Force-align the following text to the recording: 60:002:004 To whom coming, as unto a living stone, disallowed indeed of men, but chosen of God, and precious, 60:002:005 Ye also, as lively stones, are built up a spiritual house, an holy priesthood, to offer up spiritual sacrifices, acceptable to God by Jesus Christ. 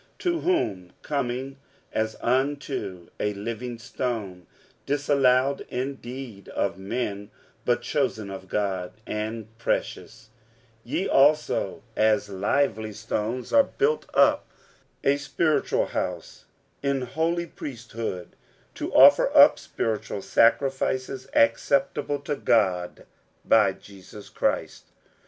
60:002:004 0.17 0.19
To 0.19 0.39
whom 0.39 0.91
coming, 1.03 1.57
as 1.93 2.15
unto 2.21 3.09
a 3.19 3.35
living 3.35 3.77
stone, 3.77 4.47
disallowed 4.87 5.61
indeed 5.69 6.49
of 6.49 6.79
men, 6.79 7.29
but 7.65 7.83
chosen 7.83 8.31
of 8.31 8.47
God, 8.47 8.93
and 9.05 9.55
precious, 9.59 10.31
60:002:005 10.87 10.91
Ye 10.91 11.07
also, 11.07 11.83
as 11.95 12.29
lively 12.29 12.93
stones, 12.93 13.53
are 13.53 13.61
built 13.61 14.07
up 14.15 14.47
a 15.03 15.17
spiritual 15.17 15.85
house, 15.85 16.45
an 16.81 17.03
holy 17.03 17.45
priesthood, 17.45 18.29
to 18.73 18.91
offer 18.95 19.29
up 19.37 19.59
spiritual 19.59 20.23
sacrifices, 20.23 21.27
acceptable 21.35 22.17
to 22.21 22.35
God 22.35 23.05
by 23.45 23.71
Jesus 23.73 24.29
Christ. 24.29 24.85